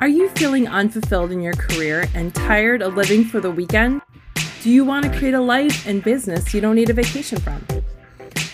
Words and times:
Are 0.00 0.06
you 0.06 0.28
feeling 0.28 0.68
unfulfilled 0.68 1.32
in 1.32 1.40
your 1.40 1.54
career 1.54 2.06
and 2.14 2.32
tired 2.32 2.82
of 2.82 2.94
living 2.94 3.24
for 3.24 3.40
the 3.40 3.50
weekend? 3.50 4.00
Do 4.62 4.70
you 4.70 4.84
want 4.84 5.04
to 5.04 5.18
create 5.18 5.34
a 5.34 5.40
life 5.40 5.88
and 5.88 6.04
business 6.04 6.54
you 6.54 6.60
don't 6.60 6.76
need 6.76 6.88
a 6.88 6.92
vacation 6.92 7.40
from? 7.40 7.66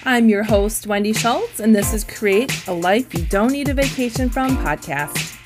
I'm 0.07 0.31
your 0.31 0.43
host, 0.43 0.87
Wendy 0.87 1.13
Schultz, 1.13 1.61
and 1.61 1.77
this 1.77 1.93
is 1.93 2.03
Create 2.03 2.67
a 2.67 2.73
Life 2.73 3.13
You 3.13 3.27
Don't 3.27 3.53
Need 3.53 3.69
a 3.69 3.75
Vacation 3.75 4.31
From 4.31 4.57
podcast. 4.57 5.39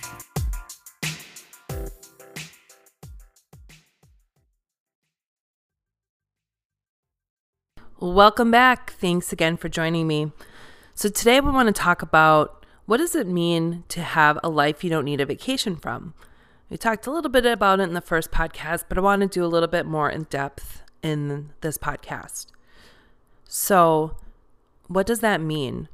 Welcome 7.98 8.52
back. 8.52 8.92
Thanks 8.92 9.32
again 9.32 9.56
for 9.56 9.68
joining 9.68 10.06
me. 10.06 10.30
So, 10.94 11.08
today 11.08 11.40
we 11.40 11.50
want 11.50 11.66
to 11.66 11.72
talk 11.72 12.02
about 12.02 12.57
what 12.88 12.96
does 12.96 13.14
it 13.14 13.26
mean 13.26 13.84
to 13.88 14.00
have 14.00 14.38
a 14.42 14.48
life 14.48 14.82
you 14.82 14.88
don't 14.88 15.04
need 15.04 15.20
a 15.20 15.26
vacation 15.26 15.76
from? 15.76 16.14
We 16.70 16.78
talked 16.78 17.06
a 17.06 17.10
little 17.10 17.30
bit 17.30 17.44
about 17.44 17.80
it 17.80 17.82
in 17.82 17.92
the 17.92 18.00
first 18.00 18.30
podcast, 18.30 18.84
but 18.88 18.96
I 18.96 19.02
want 19.02 19.20
to 19.20 19.28
do 19.28 19.44
a 19.44 19.46
little 19.46 19.68
bit 19.68 19.84
more 19.84 20.08
in 20.08 20.22
depth 20.22 20.80
in 21.02 21.50
this 21.60 21.76
podcast. 21.76 22.46
So, 23.44 24.16
what 24.86 25.06
does 25.06 25.20
that 25.20 25.42
mean? 25.42 25.90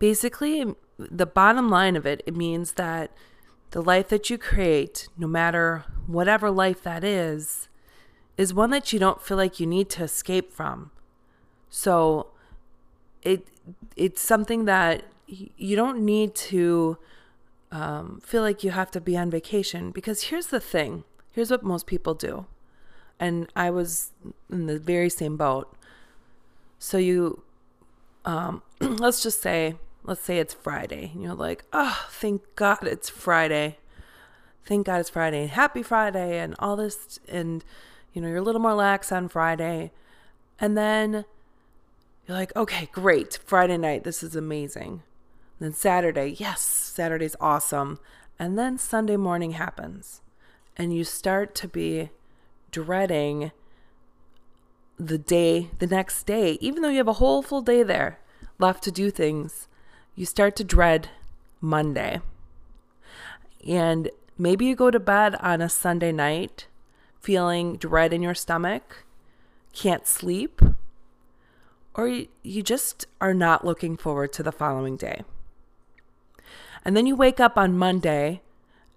Basically, 0.00 0.74
the 0.98 1.24
bottom 1.24 1.70
line 1.70 1.94
of 1.94 2.04
it, 2.04 2.24
it 2.26 2.34
means 2.34 2.72
that 2.72 3.12
the 3.70 3.80
life 3.80 4.08
that 4.08 4.28
you 4.28 4.38
create, 4.38 5.06
no 5.16 5.28
matter 5.28 5.84
whatever 6.08 6.50
life 6.50 6.82
that 6.82 7.04
is, 7.04 7.68
is 8.36 8.52
one 8.52 8.70
that 8.70 8.92
you 8.92 8.98
don't 8.98 9.22
feel 9.22 9.36
like 9.36 9.60
you 9.60 9.68
need 9.68 9.88
to 9.90 10.02
escape 10.02 10.52
from. 10.52 10.90
So 11.70 12.32
it 13.22 13.46
it's 13.94 14.20
something 14.20 14.64
that 14.64 15.04
you 15.28 15.76
don't 15.76 16.04
need 16.04 16.34
to 16.34 16.96
um, 17.70 18.20
feel 18.24 18.42
like 18.42 18.64
you 18.64 18.70
have 18.70 18.90
to 18.92 19.00
be 19.00 19.16
on 19.16 19.30
vacation 19.30 19.90
because 19.90 20.24
here's 20.24 20.48
the 20.48 20.60
thing. 20.60 21.04
Here's 21.32 21.50
what 21.50 21.62
most 21.62 21.86
people 21.86 22.14
do, 22.14 22.46
and 23.20 23.48
I 23.54 23.70
was 23.70 24.10
in 24.50 24.66
the 24.66 24.78
very 24.78 25.10
same 25.10 25.36
boat. 25.36 25.72
So 26.78 26.98
you, 26.98 27.42
um, 28.24 28.62
let's 28.80 29.22
just 29.22 29.42
say, 29.42 29.76
let's 30.04 30.22
say 30.22 30.38
it's 30.38 30.54
Friday, 30.54 31.10
and 31.12 31.22
you're 31.22 31.34
like, 31.34 31.64
oh, 31.72 32.06
thank 32.10 32.42
God 32.56 32.78
it's 32.82 33.08
Friday. 33.08 33.78
Thank 34.64 34.86
God 34.86 35.00
it's 35.00 35.10
Friday. 35.10 35.46
Happy 35.46 35.82
Friday, 35.82 36.38
and 36.38 36.56
all 36.58 36.76
this, 36.76 37.20
and 37.28 37.64
you 38.12 38.22
know 38.22 38.28
you're 38.28 38.38
a 38.38 38.42
little 38.42 38.60
more 38.60 38.74
lax 38.74 39.12
on 39.12 39.28
Friday, 39.28 39.92
and 40.58 40.76
then 40.76 41.24
you're 42.26 42.36
like, 42.36 42.56
okay, 42.56 42.88
great. 42.92 43.38
Friday 43.44 43.76
night, 43.76 44.04
this 44.04 44.22
is 44.22 44.34
amazing. 44.34 45.02
Then 45.58 45.72
Saturday, 45.72 46.36
yes, 46.38 46.60
Saturday's 46.60 47.36
awesome. 47.40 47.98
And 48.38 48.58
then 48.58 48.78
Sunday 48.78 49.16
morning 49.16 49.52
happens. 49.52 50.20
And 50.76 50.94
you 50.94 51.04
start 51.04 51.54
to 51.56 51.68
be 51.68 52.10
dreading 52.70 53.50
the 54.98 55.18
day, 55.18 55.70
the 55.78 55.86
next 55.86 56.24
day, 56.24 56.58
even 56.60 56.82
though 56.82 56.88
you 56.88 56.98
have 56.98 57.08
a 57.08 57.14
whole 57.14 57.42
full 57.42 57.62
day 57.62 57.82
there 57.82 58.18
left 58.58 58.82
to 58.84 58.92
do 58.92 59.10
things, 59.10 59.68
you 60.14 60.26
start 60.26 60.56
to 60.56 60.64
dread 60.64 61.08
Monday. 61.60 62.20
And 63.66 64.10
maybe 64.36 64.66
you 64.66 64.76
go 64.76 64.90
to 64.90 65.00
bed 65.00 65.36
on 65.40 65.60
a 65.60 65.68
Sunday 65.68 66.12
night 66.12 66.66
feeling 67.20 67.76
dread 67.76 68.12
in 68.12 68.22
your 68.22 68.34
stomach, 68.34 69.04
can't 69.72 70.06
sleep, 70.06 70.60
or 71.94 72.08
you 72.42 72.62
just 72.62 73.06
are 73.20 73.34
not 73.34 73.64
looking 73.64 73.96
forward 73.96 74.32
to 74.32 74.42
the 74.42 74.52
following 74.52 74.96
day. 74.96 75.22
And 76.88 76.96
then 76.96 77.04
you 77.04 77.16
wake 77.16 77.38
up 77.38 77.58
on 77.58 77.76
Monday 77.76 78.40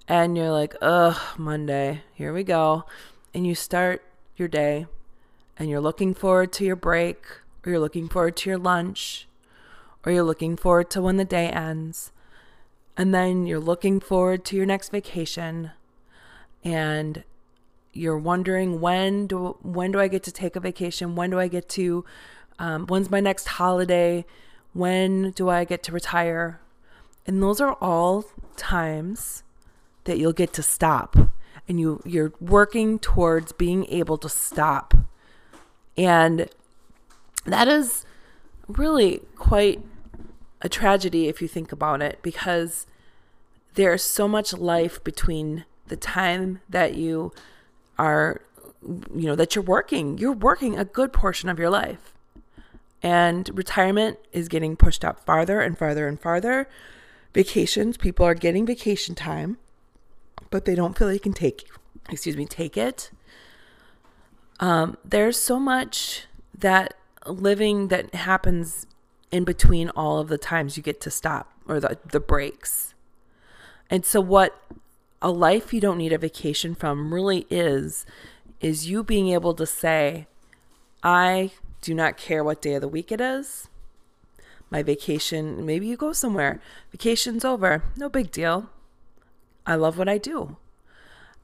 and 0.08 0.38
you're 0.38 0.50
like, 0.50 0.76
ugh, 0.82 1.18
Monday, 1.38 2.04
here 2.14 2.32
we 2.32 2.42
go. 2.42 2.86
And 3.34 3.46
you 3.46 3.54
start 3.54 4.02
your 4.38 4.48
day 4.48 4.86
and 5.58 5.70
you're 5.70 5.82
looking 5.82 6.14
forward 6.14 6.54
to 6.54 6.64
your 6.64 6.78
break, 6.78 7.22
or 7.66 7.72
you're 7.72 7.82
looking 7.82 8.08
forward 8.08 8.38
to 8.38 8.50
your 8.50 8.58
lunch, 8.58 9.28
or 10.06 10.14
you're 10.14 10.24
looking 10.24 10.56
forward 10.56 10.90
to 10.92 11.02
when 11.02 11.18
the 11.18 11.26
day 11.26 11.50
ends. 11.50 12.14
And 12.96 13.14
then 13.14 13.46
you're 13.46 13.60
looking 13.60 14.00
forward 14.00 14.46
to 14.46 14.56
your 14.56 14.66
next 14.66 14.88
vacation 14.88 15.72
and 16.64 17.26
you're 17.92 18.18
wondering 18.18 18.80
when 18.80 19.28
do 19.28 19.58
when 19.64 19.92
do 19.92 20.00
I 20.00 20.08
get 20.08 20.24
to 20.24 20.32
take 20.32 20.56
a 20.56 20.62
vacation? 20.62 21.18
When 21.18 21.30
do 21.30 21.40
I 21.42 21.50
get 21.50 21.68
to 21.72 22.06
um, 22.58 22.88
when's 22.88 23.12
my 23.12 23.20
next 23.20 23.50
holiday? 23.50 24.24
When 24.72 25.32
do 25.32 25.50
I 25.50 25.66
get 25.66 25.84
to 25.84 25.92
retire? 25.92 26.62
And 27.26 27.42
those 27.42 27.62
are 27.62 27.74
all 27.74 28.26
times 28.58 29.44
that 30.06 30.18
you'll 30.18 30.34
get 30.34 30.54
to 30.54 30.64
stop 30.64 31.16
and 31.68 31.80
you 31.80 32.02
you're 32.06 32.34
working 32.42 33.00
towards 33.00 33.52
being 33.52 33.86
able 33.88 34.18
to 34.18 34.30
stop. 34.30 34.94
And 35.98 36.50
that 37.46 37.68
is 37.68 38.06
really 38.68 39.22
quite 39.36 39.82
a 40.62 40.70
tragedy 40.70 41.28
if 41.28 41.42
you 41.42 41.48
think 41.48 41.72
about 41.72 42.02
it 42.02 42.20
because 42.22 42.88
there's 43.74 44.04
so 44.04 44.28
much 44.28 44.54
life 44.54 45.04
between 45.04 45.66
the 45.88 45.96
time 45.96 46.62
that 46.70 46.96
you 46.96 47.32
are 47.98 48.42
you 48.84 49.28
know 49.28 49.36
that 49.36 49.56
you're 49.56 49.64
working 49.64 50.18
you're 50.18 50.32
working 50.32 50.78
a 50.78 50.86
good 50.86 51.14
portion 51.14 51.50
of 51.50 51.60
your 51.60 51.70
life 51.70 52.12
and 53.04 53.50
retirement 53.54 54.20
is 54.32 54.48
getting 54.48 54.76
pushed 54.76 55.04
up 55.04 55.26
farther 55.26 55.60
and 55.60 55.78
farther 55.78 56.08
and 56.08 56.20
farther. 56.20 56.68
Vacations, 57.34 57.98
people 57.98 58.26
are 58.26 58.36
getting 58.36 58.66
vacation 58.66 59.16
time, 59.16 59.58
but 60.50 60.66
they 60.66 60.76
don't 60.76 60.98
feel 60.98 61.08
they 61.08 61.20
can 61.20 61.34
take, 61.34 61.68
excuse 62.10 62.36
me, 62.36 62.46
take 62.46 62.76
it. 62.76 63.12
Um, 64.60 64.98
there's 65.04 65.38
so 65.38 65.60
much 65.60 66.26
that 66.58 66.94
living 67.26 67.88
that 67.88 68.14
happens 68.14 68.86
in 69.32 69.44
between 69.44 69.90
all 69.92 70.20
of 70.20 70.28
the 70.28 70.38
times 70.38 70.76
you 70.76 70.84
get 70.84 71.00
to 71.02 71.10
stop 71.10 71.52
or 71.68 71.80
the, 71.80 71.98
the 72.12 72.20
breaks. 72.20 72.94
And 73.90 74.06
so, 74.06 74.22
what 74.22 74.62
a 75.22 75.32
life 75.32 75.74
you 75.74 75.80
don't 75.80 75.98
need 75.98 76.14
a 76.14 76.18
vacation 76.18 76.76
from 76.76 77.14
really 77.14 77.46
is, 77.50 78.06
is 78.60 78.90
you 78.90 79.04
being 79.04 79.30
able 79.30 79.54
to 79.54 79.66
say, 79.66 80.28
I 81.04 81.52
do 81.82 81.94
not 81.94 82.18
care 82.18 82.44
what 82.44 82.62
day 82.62 82.76
of 82.76 82.82
the 82.82 82.88
week 82.88 83.12
it 83.12 83.22
is. 83.22 83.68
My 84.72 84.82
vacation, 84.82 85.66
maybe 85.66 85.86
you 85.86 85.98
go 85.98 86.14
somewhere. 86.14 86.62
Vacation's 86.92 87.46
over. 87.46 87.84
No 87.98 88.10
big 88.10 88.32
deal. 88.32 88.70
I 89.66 89.76
love 89.76 89.98
what 89.98 90.10
I 90.10 90.18
do. 90.18 90.56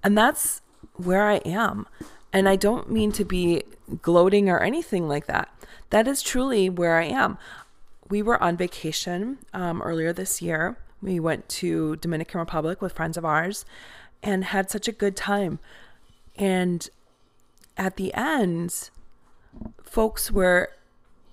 And 0.04 0.18
that's 0.18 0.62
where 0.94 1.28
I 1.28 1.36
am. 1.38 1.86
And 2.32 2.48
I 2.48 2.56
don't 2.56 2.90
mean 2.90 3.12
to 3.12 3.26
be 3.26 3.64
gloating 4.02 4.50
or 4.50 4.60
anything 4.60 5.08
like 5.08 5.28
that. 5.28 5.50
That 5.90 6.08
is 6.08 6.24
truly 6.24 6.70
where 6.70 6.98
I 6.98 7.06
am. 7.06 7.38
We 8.10 8.22
were 8.22 8.42
on 8.42 8.56
vacation 8.56 9.40
um, 9.54 9.82
earlier 9.82 10.14
this 10.14 10.42
year. 10.42 10.78
We 11.02 11.20
went 11.20 11.48
to 11.50 11.98
Dominican 11.98 12.40
Republic 12.40 12.82
with 12.82 12.94
friends 12.94 13.18
of 13.18 13.26
ours 13.26 13.66
and 14.24 14.46
had 14.46 14.72
such 14.72 14.88
a 14.88 14.94
good 14.94 15.16
time. 15.16 15.60
And 16.38 16.90
at 17.76 17.98
the 17.98 18.14
end, 18.14 18.90
folks 19.84 20.32
were 20.32 20.72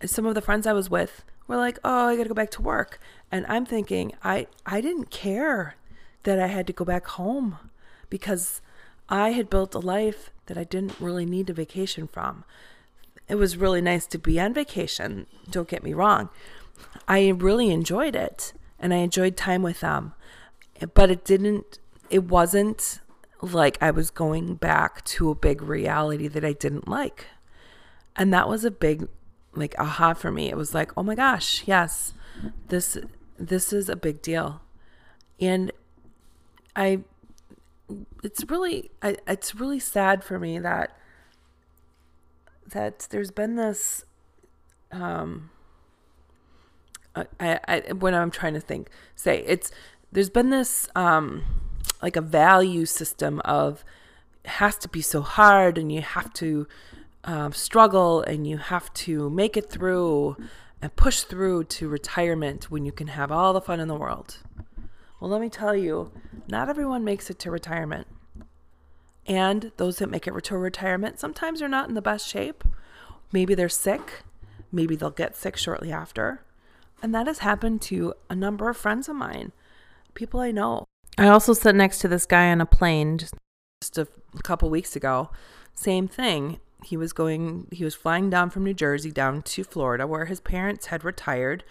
some 0.05 0.26
of 0.26 0.34
the 0.34 0.43
friends 0.43 0.66
I 0.66 0.72
was 0.72 0.91
with 0.91 1.25
were 1.47 1.56
like, 1.56 1.78
"Oh, 1.84 2.09
I 2.09 2.16
got 2.16 2.25
to 2.25 2.28
go 2.28 2.34
back 2.34 2.50
to 2.53 2.62
work." 2.62 2.99
And 3.31 3.47
I'm 3.49 3.66
thinking, 3.66 4.12
I 4.22 4.47
I 4.66 4.81
didn't 4.81 5.10
care 5.10 5.77
that 6.25 6.38
I 6.38 6.47
had 6.49 6.66
to 6.66 6.72
go 6.72 6.84
back 6.84 7.06
home 7.06 7.59
because 8.10 8.60
I 9.09 9.31
had 9.31 9.50
built 9.50 9.75
a 9.75 9.78
life 9.78 10.31
that 10.47 10.59
I 10.59 10.65
didn't 10.65 11.00
really 11.00 11.27
need 11.27 11.50
a 11.50 11.53
vacation 11.53 12.09
from. 12.09 12.44
It 13.28 13.37
was 13.37 13.56
really 13.56 13.81
nice 13.81 14.06
to 14.09 14.19
be 14.19 14.38
on 14.41 14.53
vacation, 14.53 15.27
don't 15.50 15.69
get 15.69 15.82
me 15.82 15.94
wrong. 15.94 16.28
I 17.09 17.28
really 17.28 17.71
enjoyed 17.71 18.16
it 18.16 18.53
and 18.78 18.93
I 18.93 18.99
enjoyed 18.99 19.37
time 19.37 19.62
with 19.62 19.81
them. 19.81 20.15
But 20.94 21.11
it 21.11 21.25
didn't 21.25 21.78
it 22.11 22.25
wasn't 22.25 23.00
like 23.40 23.79
I 23.82 23.90
was 23.90 24.11
going 24.11 24.55
back 24.55 25.05
to 25.05 25.31
a 25.31 25.35
big 25.35 25.62
reality 25.62 26.29
that 26.29 26.44
I 26.44 26.52
didn't 26.52 26.88
like. 26.88 27.26
And 28.17 28.32
that 28.32 28.49
was 28.49 28.64
a 28.64 28.70
big 28.70 29.08
like 29.56 29.75
aha 29.79 30.15
for 30.15 30.31
me. 30.31 30.49
It 30.49 30.56
was 30.56 30.75
like, 30.75 30.93
"Oh 30.97 31.03
my 31.03 31.15
gosh, 31.15 31.62
yes. 31.67 32.15
This 32.69 32.99
this 33.39 33.73
is 33.73 33.89
a 33.89 33.97
big 33.97 34.23
deal." 34.23 34.61
And 35.41 35.73
I 36.77 37.01
it's 38.23 38.45
really 38.49 38.91
I, 39.03 39.17
it's 39.27 39.55
really 39.55 39.79
sad 39.79 40.25
for 40.25 40.39
me 40.39 40.59
that 40.59 40.97
that 42.67 43.06
there's 43.11 43.31
been 43.31 43.56
this 43.56 44.05
um 44.91 45.51
I, 47.15 47.61
I 47.69 47.93
when 47.93 48.15
I'm 48.15 48.31
trying 48.31 48.55
to 48.55 48.61
think 48.61 48.89
say 49.15 49.45
it's 49.47 49.71
there's 50.11 50.31
been 50.31 50.50
this 50.50 50.89
um 50.97 51.43
like 52.03 52.17
a 52.17 52.21
value 52.21 52.87
system 52.87 53.41
of 53.45 53.85
has 54.47 54.77
to 54.79 54.89
be 54.89 55.00
so 55.00 55.21
hard 55.23 55.79
and 55.79 55.93
you 55.93 56.03
have 56.03 56.33
to 56.35 56.67
um, 57.25 57.53
struggle 57.53 58.21
and 58.23 58.47
you 58.47 58.59
have 58.59 58.93
to 58.94 59.31
make 59.31 59.56
it 59.56 59.71
through 59.71 60.37
and 60.81 60.94
push 60.97 61.21
through 61.21 61.65
to 61.65 61.88
retirement 61.88 62.71
when 62.71 62.85
you 62.85 62.93
can 62.93 63.09
have 63.09 63.32
all 63.32 63.53
the 63.53 63.61
fun 63.61 63.81
in 63.81 63.88
the 63.88 63.94
world. 63.94 64.38
Well, 65.21 65.31
let 65.31 65.41
me 65.41 65.49
tell 65.49 65.75
you, 65.75 66.12
not 66.49 66.69
everyone 66.69 67.05
makes 67.05 67.31
it 67.31 67.38
to 67.41 67.50
retirement. 67.50 68.06
And 69.26 69.73
those 69.79 69.99
that 69.99 70.11
make 70.11 70.26
it 70.26 70.44
to 70.44 70.59
retirement 70.59 71.19
sometimes 71.19 71.62
are 71.62 71.69
not 71.69 71.88
in 71.88 71.94
the 71.94 72.03
best 72.03 72.29
shape. 72.29 72.62
Maybe 73.32 73.55
they're 73.55 73.71
sick. 73.71 74.23
Maybe 74.71 74.97
they'll 74.97 75.11
get 75.11 75.37
sick 75.37 75.56
shortly 75.56 75.91
after. 75.91 76.43
And 77.03 77.15
that 77.15 77.26
has 77.26 77.38
happened 77.38 77.81
to 77.82 78.15
a 78.29 78.35
number 78.35 78.69
of 78.69 78.76
friends 78.76 79.09
of 79.09 79.17
mine, 79.17 79.53
people 80.15 80.41
I 80.41 80.50
know. 80.50 80.85
I 81.17 81.29
also 81.29 81.53
sat 81.55 81.75
next 81.75 82.00
to 82.00 82.09
this 82.09 82.26
guy 82.26 82.50
on 82.50 82.61
a 82.61 82.67
plane 82.67 83.19
just, 83.19 83.35
just 83.81 83.99
a 83.99 84.09
couple 84.43 84.69
weeks 84.69 84.97
ago. 84.97 85.31
Same 85.75 86.09
thing. 86.09 86.61
He 86.85 86.97
was 86.97 87.13
going, 87.13 87.67
he 87.73 87.85
was 87.85 87.95
flying 87.95 88.31
down 88.31 88.51
from 88.51 88.65
New 88.65 88.75
Jersey 88.75 89.11
down 89.11 89.43
to 89.43 89.65
Florida 89.65 90.07
where 90.07 90.27
his 90.27 90.41
parents 90.41 90.87
had 90.87 91.05
retired. 91.05 91.65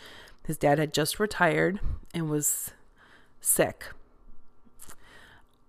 His 0.46 0.58
dad 0.58 0.80
had 0.80 0.94
just 0.94 1.20
retired 1.20 1.80
and 2.14 2.30
was 2.30 2.72
sick. 3.40 3.86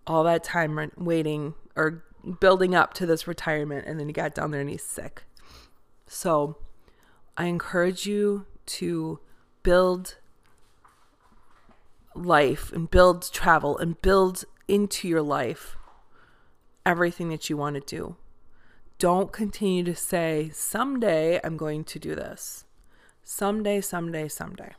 All 0.07 0.25
that 0.25 0.45
time 0.45 0.91
waiting 0.97 1.55
or 1.77 2.05
building 2.41 2.75
up 2.75 2.95
to 2.95 3.07
this 3.07 3.27
retirement, 3.27 3.87
and 3.87 4.01
then 4.01 4.07
he 4.07 4.13
got 4.13 4.35
down 4.35 4.51
there 4.51 4.61
and 4.61 4.71
he's 4.71 4.83
sick. 4.83 5.25
So 6.07 6.57
I 7.37 7.47
encourage 7.47 8.07
you 8.07 8.47
to 8.67 9.21
build 9.63 10.17
life 12.15 12.73
and 12.73 12.91
build 12.91 13.31
travel 13.33 13.77
and 13.77 14.01
build 14.01 14.45
into 14.69 15.09
your 15.09 15.23
life 15.23 15.77
everything 16.87 17.29
that 17.31 17.51
you 17.51 17.57
want 17.57 17.75
to 17.75 17.81
do. 17.81 18.17
Don't 19.05 19.33
continue 19.33 19.85
to 19.85 19.95
say, 19.95 20.49
someday 20.55 21.39
I'm 21.45 21.59
going 21.59 21.85
to 21.85 21.99
do 21.99 22.15
this. 22.15 22.65
Someday, 23.23 23.83
someday, 23.83 24.29
someday. 24.29 24.73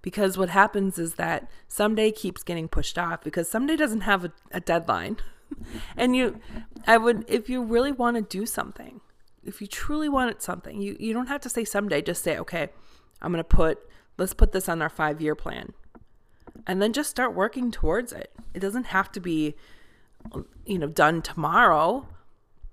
Because 0.00 0.38
what 0.38 0.50
happens 0.50 0.96
is 0.96 1.14
that 1.14 1.50
someday 1.66 2.12
keeps 2.12 2.44
getting 2.44 2.68
pushed 2.68 2.96
off 2.96 3.24
because 3.24 3.50
someday 3.50 3.74
doesn't 3.74 4.02
have 4.02 4.26
a, 4.26 4.32
a 4.52 4.60
deadline. 4.60 5.16
and 5.96 6.14
you, 6.14 6.38
I 6.86 6.98
would, 6.98 7.24
if 7.26 7.50
you 7.50 7.64
really 7.64 7.90
want 7.90 8.14
to 8.16 8.22
do 8.22 8.46
something, 8.46 9.00
if 9.42 9.60
you 9.60 9.66
truly 9.66 10.08
wanted 10.08 10.40
something, 10.40 10.80
you, 10.80 10.96
you 11.00 11.12
don't 11.12 11.26
have 11.26 11.40
to 11.40 11.48
say 11.48 11.64
someday, 11.64 12.00
just 12.00 12.22
say, 12.22 12.38
okay, 12.38 12.68
I'm 13.20 13.32
going 13.32 13.42
to 13.42 13.56
put, 13.56 13.80
let's 14.18 14.34
put 14.34 14.52
this 14.52 14.68
on 14.68 14.80
our 14.80 14.88
five 14.88 15.20
year 15.20 15.34
plan. 15.34 15.72
And 16.64 16.80
then 16.80 16.92
just 16.92 17.10
start 17.10 17.34
working 17.34 17.72
towards 17.72 18.12
it. 18.12 18.30
It 18.54 18.60
doesn't 18.60 18.86
have 18.86 19.10
to 19.10 19.20
be, 19.20 19.56
you 20.64 20.78
know, 20.78 20.86
done 20.86 21.22
tomorrow, 21.22 22.06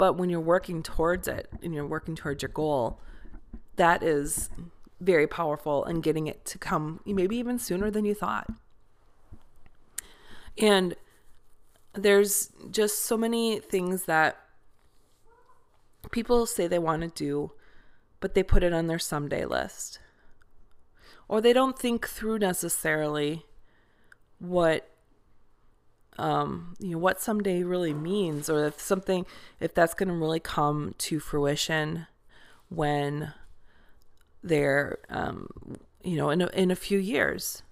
but 0.01 0.13
when 0.13 0.31
you're 0.31 0.39
working 0.39 0.81
towards 0.81 1.27
it 1.27 1.48
and 1.62 1.75
you're 1.75 1.86
working 1.86 2.15
towards 2.15 2.42
your 2.42 2.50
goal, 2.50 3.00
that 3.75 4.01
is 4.01 4.50
very 5.00 5.27
powerful 5.27 5.86
and 5.86 6.01
getting 6.01 6.25
it 6.25 6.44
to 6.44 6.57
come 6.57 7.01
maybe 7.06 7.38
even 7.38 7.59
sooner 7.59 7.92
than 7.92 8.03
you 8.03 8.15
thought. 8.15 8.48
And 10.57 10.95
there's 11.94 12.50
just 12.71 13.06
so 13.06 13.15
many 13.15 13.59
things 13.59 14.06
that 14.06 14.39
people 16.09 16.48
say 16.48 16.65
they 16.65 16.80
want 16.80 17.03
to 17.03 17.09
do, 17.09 17.51
but 18.21 18.33
they 18.33 18.42
put 18.42 18.63
it 18.63 18.74
on 18.74 18.88
their 18.88 18.98
someday 18.98 19.45
list. 19.45 20.00
Or 21.27 21.42
they 21.42 21.53
don't 21.53 21.77
think 21.77 22.07
through 22.07 22.39
necessarily 22.39 23.45
what 24.39 24.89
um, 26.21 26.75
you 26.79 26.91
know 26.91 26.97
what 26.97 27.21
someday 27.21 27.63
really 27.63 27.94
means 27.94 28.50
or 28.50 28.65
if 28.65 28.79
something 28.79 29.25
if 29.59 29.73
that's 29.73 29.94
going 29.94 30.09
to 30.09 30.15
really 30.15 30.39
come 30.39 30.94
to 30.97 31.19
fruition 31.19 32.07
when 32.69 33.33
they're 34.44 35.00
um, 35.09 35.47
you 36.03 36.15
know 36.15 36.29
in 36.29 36.41
a, 36.41 36.47
in 36.47 36.71
a 36.71 36.75
few 36.75 37.00
years 37.00 37.63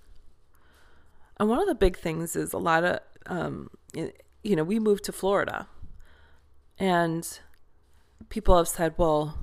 and 1.40 1.50
one 1.50 1.60
of 1.60 1.68
the 1.68 1.75
big 1.75 1.98
things 1.98 2.36
is 2.36 2.54
a 2.54 2.57
lot 2.57 2.84
of 2.84 3.00
um, 3.28 3.69
you 3.94 4.56
know 4.56 4.63
we 4.63 4.80
moved 4.80 5.04
to 5.04 5.12
florida 5.12 5.68
and 6.80 7.40
people 8.30 8.57
have 8.57 8.68
said, 8.68 8.94
well, 8.98 9.38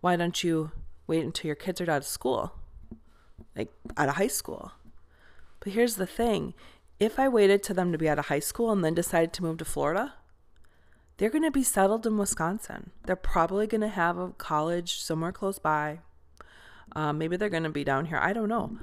why 0.00 0.16
don't 0.16 0.42
you 0.44 0.72
wait 1.06 1.24
until 1.24 1.48
your 1.48 1.56
kids 1.56 1.80
are 1.80 1.90
out 1.90 1.98
of 1.98 2.06
school? 2.06 2.52
Like 3.56 3.72
out 3.96 4.08
of 4.08 4.16
high 4.16 4.28
school. 4.28 4.72
But 5.58 5.72
here's 5.72 5.96
the 5.96 6.06
thing 6.06 6.54
if 7.00 7.18
I 7.18 7.28
waited 7.28 7.62
to 7.64 7.74
them 7.74 7.90
to 7.92 7.98
be 7.98 8.08
out 8.08 8.18
of 8.18 8.26
high 8.26 8.40
school 8.40 8.70
and 8.70 8.84
then 8.84 8.94
decided 8.94 9.32
to 9.32 9.42
move 9.42 9.56
to 9.58 9.64
Florida, 9.64 10.14
they're 11.16 11.30
going 11.30 11.44
to 11.44 11.50
be 11.50 11.62
settled 11.62 12.06
in 12.06 12.18
Wisconsin. 12.18 12.90
They're 13.04 13.16
probably 13.16 13.66
going 13.66 13.80
to 13.80 13.88
have 13.88 14.18
a 14.18 14.30
college 14.32 15.00
somewhere 15.00 15.32
close 15.32 15.58
by. 15.58 16.00
Um, 16.92 17.18
maybe 17.18 17.36
they're 17.36 17.48
going 17.48 17.62
to 17.62 17.70
be 17.70 17.84
down 17.84 18.06
here. 18.06 18.18
I 18.18 18.34
don't 18.34 18.48
know. 18.48 18.76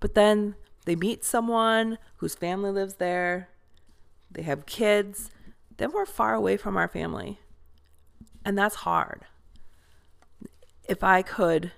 But 0.00 0.14
then 0.14 0.56
they 0.84 0.96
meet 0.96 1.24
someone 1.24 1.98
whose 2.16 2.34
family 2.34 2.70
lives 2.70 2.94
there, 2.94 3.48
they 4.30 4.42
have 4.42 4.66
kids. 4.66 5.30
Then 5.76 5.92
we're 5.92 6.06
far 6.06 6.34
away 6.34 6.56
from 6.56 6.76
our 6.76 6.88
family. 6.88 7.38
And 8.44 8.58
that's 8.58 8.76
hard. 8.76 9.24
If 10.88 11.04
I 11.04 11.22
could, 11.22 11.72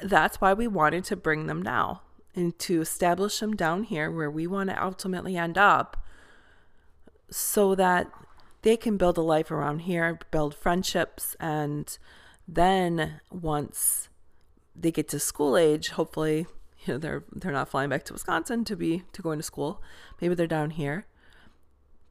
that's 0.00 0.40
why 0.40 0.54
we 0.54 0.68
wanted 0.68 1.04
to 1.04 1.16
bring 1.16 1.46
them 1.46 1.60
now 1.60 2.02
and 2.34 2.58
to 2.60 2.80
establish 2.80 3.38
them 3.40 3.54
down 3.54 3.84
here 3.84 4.10
where 4.10 4.30
we 4.30 4.46
want 4.46 4.70
to 4.70 4.82
ultimately 4.82 5.36
end 5.36 5.58
up 5.58 5.96
so 7.30 7.74
that 7.74 8.10
they 8.62 8.76
can 8.76 8.96
build 8.96 9.16
a 9.16 9.22
life 9.22 9.50
around 9.50 9.80
here, 9.80 10.18
build 10.30 10.54
friendships, 10.54 11.34
and 11.40 11.98
then 12.46 13.20
once 13.30 14.08
they 14.76 14.90
get 14.90 15.08
to 15.08 15.18
school 15.18 15.56
age, 15.56 15.90
hopefully, 15.90 16.46
you 16.86 16.94
know, 16.94 16.98
they're 16.98 17.24
they're 17.32 17.52
not 17.52 17.68
flying 17.68 17.90
back 17.90 18.04
to 18.04 18.12
Wisconsin 18.12 18.64
to 18.64 18.76
be 18.76 19.04
to 19.12 19.22
go 19.22 19.32
into 19.32 19.42
school. 19.42 19.82
Maybe 20.20 20.34
they're 20.34 20.46
down 20.46 20.70
here. 20.70 21.06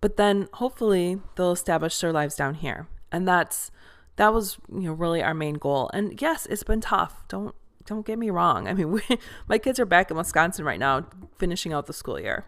But 0.02 0.16
then 0.16 0.48
hopefully 0.54 1.20
they'll 1.36 1.52
establish 1.52 2.00
their 2.00 2.14
lives 2.14 2.36
down 2.36 2.56
here 2.56 2.88
and 3.12 3.28
that's 3.28 3.72
that 4.16 4.34
was 4.34 4.58
you 4.72 4.82
know 4.82 4.94
really 4.94 5.22
our 5.24 5.34
main 5.34 5.56
goal 5.56 5.90
and 5.94 6.22
yes 6.22 6.46
it's 6.48 6.64
been 6.64 6.82
tough 6.82 7.24
don't 7.28 7.56
don't 7.90 8.06
get 8.06 8.18
me 8.18 8.30
wrong 8.30 8.68
i 8.68 8.74
mean 8.74 8.92
we, 8.94 9.02
my 9.48 9.58
kids 9.58 9.80
are 9.80 9.86
back 9.86 10.10
in 10.10 10.18
wisconsin 10.18 10.64
right 10.64 10.80
now 10.80 11.06
finishing 11.38 11.74
out 11.74 11.86
the 11.88 11.94
school 11.94 12.20
year 12.20 12.46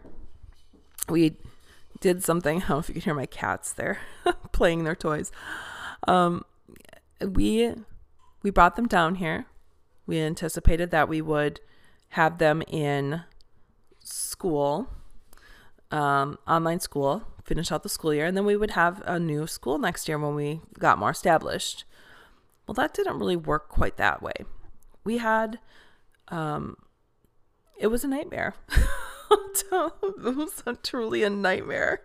we 1.08 1.36
did 2.00 2.22
something 2.22 2.58
i 2.62 2.68
don't 2.68 2.70
know 2.70 2.78
if 2.78 2.88
you 2.88 2.94
can 2.94 3.02
hear 3.02 3.14
my 3.14 3.26
cats 3.26 3.72
there 3.72 3.98
playing 4.52 4.84
their 4.84 4.96
toys 4.96 5.30
um, 6.08 6.44
we 7.20 7.74
we 8.42 8.50
brought 8.50 8.76
them 8.76 8.88
down 8.88 9.16
here 9.16 9.46
we 10.06 10.18
anticipated 10.18 10.90
that 10.90 11.08
we 11.08 11.20
would 11.20 11.60
have 12.10 12.38
them 12.38 12.62
in 12.68 13.22
school 14.00 14.88
um, 15.92 16.38
online 16.48 16.80
school 16.80 17.22
finish 17.44 17.72
out 17.72 17.82
the 17.82 17.88
school 17.88 18.14
year, 18.14 18.26
and 18.26 18.36
then 18.36 18.44
we 18.44 18.56
would 18.56 18.72
have 18.72 19.02
a 19.04 19.18
new 19.18 19.46
school 19.46 19.78
next 19.78 20.08
year 20.08 20.18
when 20.18 20.34
we 20.34 20.60
got 20.78 20.98
more 20.98 21.10
established. 21.10 21.84
Well, 22.66 22.74
that 22.74 22.94
didn't 22.94 23.18
really 23.18 23.36
work 23.36 23.68
quite 23.68 23.96
that 23.96 24.22
way. 24.22 24.34
We 25.04 25.18
had, 25.18 25.58
um, 26.28 26.76
it 27.78 27.88
was 27.88 28.04
a 28.04 28.08
nightmare. 28.08 28.54
it 29.30 30.36
was 30.36 30.62
a, 30.66 30.74
truly 30.74 31.22
a 31.22 31.30
nightmare. 31.30 32.02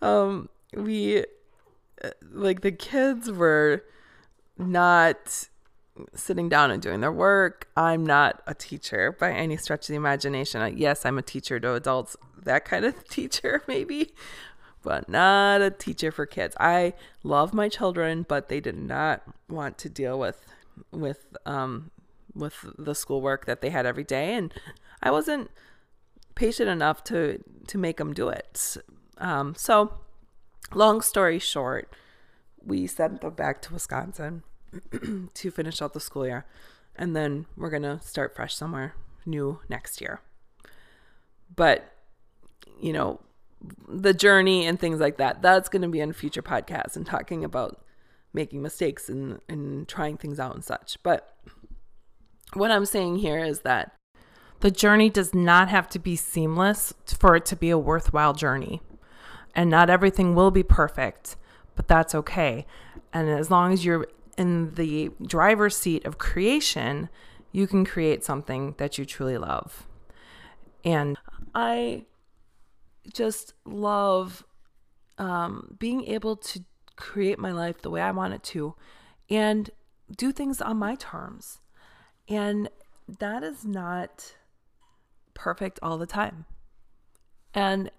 Um, 0.00 0.48
we, 0.74 1.24
uh, 2.02 2.10
like, 2.32 2.62
the 2.62 2.72
kids 2.72 3.30
were 3.30 3.84
not 4.58 5.48
sitting 6.14 6.48
down 6.48 6.70
and 6.70 6.82
doing 6.82 7.00
their 7.00 7.12
work. 7.12 7.68
I'm 7.76 8.04
not 8.04 8.42
a 8.46 8.54
teacher 8.54 9.16
by 9.18 9.32
any 9.32 9.56
stretch 9.56 9.84
of 9.84 9.88
the 9.88 9.94
imagination. 9.94 10.76
Yes, 10.76 11.04
I'm 11.04 11.18
a 11.18 11.22
teacher 11.22 11.60
to 11.60 11.74
adults, 11.74 12.16
that 12.42 12.64
kind 12.64 12.84
of 12.84 13.06
teacher, 13.08 13.62
maybe, 13.68 14.14
but 14.82 15.08
not 15.08 15.60
a 15.60 15.70
teacher 15.70 16.10
for 16.10 16.26
kids. 16.26 16.56
I 16.58 16.94
love 17.22 17.52
my 17.52 17.68
children, 17.68 18.24
but 18.26 18.48
they 18.48 18.60
did 18.60 18.76
not 18.76 19.22
want 19.48 19.78
to 19.78 19.88
deal 19.88 20.18
with 20.18 20.44
with 20.90 21.26
um 21.44 21.90
with 22.34 22.64
the 22.78 22.94
schoolwork 22.94 23.46
that 23.46 23.60
they 23.60 23.70
had 23.70 23.86
every 23.86 24.04
day 24.04 24.34
and 24.34 24.52
I 25.02 25.10
wasn't 25.10 25.50
patient 26.34 26.68
enough 26.68 27.04
to 27.04 27.42
to 27.66 27.78
make 27.78 27.98
them 27.98 28.14
do 28.14 28.28
it. 28.28 28.76
Um 29.18 29.54
so 29.56 29.94
long 30.74 31.00
story 31.00 31.38
short, 31.38 31.92
we 32.64 32.86
sent 32.86 33.20
them 33.20 33.34
back 33.34 33.60
to 33.62 33.72
Wisconsin 33.72 34.42
to 35.34 35.50
finish 35.50 35.82
out 35.82 35.92
the 35.92 36.00
school 36.00 36.26
year 36.26 36.46
and 36.96 37.14
then 37.14 37.46
we're 37.56 37.70
to 37.82 38.00
start 38.00 38.34
fresh 38.34 38.54
somewhere 38.54 38.94
new 39.26 39.60
next 39.68 40.00
year. 40.00 40.20
But 41.54 41.92
you 42.80 42.92
know, 42.92 43.20
the 43.88 44.14
journey 44.14 44.66
and 44.66 44.78
things 44.78 45.00
like 45.00 45.16
that. 45.18 45.42
That's 45.42 45.68
going 45.68 45.82
to 45.82 45.88
be 45.88 46.00
in 46.00 46.12
future 46.12 46.42
podcasts 46.42 46.96
and 46.96 47.06
talking 47.06 47.44
about 47.44 47.84
making 48.32 48.62
mistakes 48.62 49.08
and, 49.08 49.40
and 49.48 49.86
trying 49.86 50.16
things 50.16 50.40
out 50.40 50.54
and 50.54 50.64
such. 50.64 50.98
But 51.02 51.31
what 52.54 52.70
I'm 52.70 52.86
saying 52.86 53.16
here 53.16 53.38
is 53.38 53.60
that 53.60 53.92
the 54.60 54.70
journey 54.70 55.10
does 55.10 55.34
not 55.34 55.68
have 55.68 55.88
to 55.90 55.98
be 55.98 56.16
seamless 56.16 56.94
for 57.18 57.34
it 57.34 57.44
to 57.46 57.56
be 57.56 57.70
a 57.70 57.78
worthwhile 57.78 58.32
journey. 58.32 58.80
And 59.54 59.68
not 59.68 59.90
everything 59.90 60.34
will 60.34 60.50
be 60.50 60.62
perfect, 60.62 61.36
but 61.74 61.88
that's 61.88 62.14
okay. 62.14 62.64
And 63.12 63.28
as 63.28 63.50
long 63.50 63.72
as 63.72 63.84
you're 63.84 64.06
in 64.38 64.74
the 64.74 65.10
driver's 65.26 65.76
seat 65.76 66.04
of 66.06 66.18
creation, 66.18 67.08
you 67.50 67.66
can 67.66 67.84
create 67.84 68.24
something 68.24 68.74
that 68.78 68.98
you 68.98 69.04
truly 69.04 69.36
love. 69.36 69.86
And 70.84 71.18
I 71.54 72.06
just 73.12 73.54
love 73.64 74.44
um, 75.18 75.76
being 75.78 76.04
able 76.06 76.36
to 76.36 76.64
create 76.96 77.38
my 77.38 77.52
life 77.52 77.82
the 77.82 77.90
way 77.90 78.00
I 78.00 78.12
want 78.12 78.34
it 78.34 78.42
to 78.44 78.74
and 79.28 79.70
do 80.16 80.32
things 80.32 80.60
on 80.60 80.76
my 80.76 80.94
terms. 80.94 81.58
And 82.28 82.68
that 83.18 83.42
is 83.42 83.64
not 83.64 84.34
perfect 85.34 85.78
all 85.82 85.98
the 85.98 86.06
time. 86.06 86.46
And 87.54 87.90